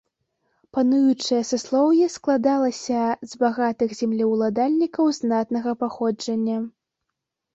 [0.75, 3.01] Пануючае саслоўе складалася
[3.33, 6.57] з багатых землеўладальнікаў знатнага паходжання.